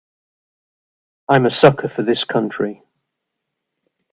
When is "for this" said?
1.87-2.23